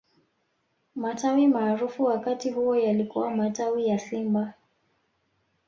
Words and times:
matawi 0.95 1.47
maarufu 1.47 2.03
wakati 2.03 2.49
huo 2.51 2.75
yalikuwa 2.75 3.31
matawi 3.35 3.87
ya 3.87 3.99
simba 3.99 4.53